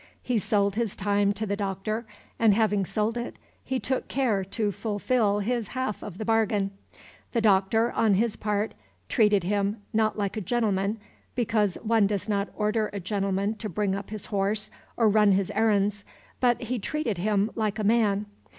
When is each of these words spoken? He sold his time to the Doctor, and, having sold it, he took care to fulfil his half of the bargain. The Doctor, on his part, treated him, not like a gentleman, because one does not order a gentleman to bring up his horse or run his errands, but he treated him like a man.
He 0.23 0.39
sold 0.39 0.73
his 0.73 0.95
time 0.95 1.31
to 1.33 1.45
the 1.45 1.55
Doctor, 1.55 2.07
and, 2.39 2.55
having 2.55 2.85
sold 2.85 3.17
it, 3.17 3.37
he 3.63 3.79
took 3.79 4.07
care 4.07 4.43
to 4.45 4.71
fulfil 4.71 5.41
his 5.41 5.67
half 5.67 6.01
of 6.01 6.17
the 6.17 6.25
bargain. 6.25 6.71
The 7.33 7.41
Doctor, 7.41 7.91
on 7.91 8.15
his 8.15 8.35
part, 8.35 8.73
treated 9.09 9.43
him, 9.43 9.77
not 9.93 10.17
like 10.17 10.35
a 10.35 10.41
gentleman, 10.41 10.97
because 11.35 11.75
one 11.83 12.07
does 12.07 12.27
not 12.27 12.49
order 12.55 12.89
a 12.93 12.99
gentleman 12.99 13.53
to 13.57 13.69
bring 13.69 13.93
up 13.93 14.09
his 14.09 14.25
horse 14.25 14.71
or 14.97 15.07
run 15.07 15.33
his 15.33 15.51
errands, 15.51 16.03
but 16.39 16.59
he 16.63 16.79
treated 16.79 17.19
him 17.19 17.51
like 17.53 17.77
a 17.77 17.83
man. 17.83 18.25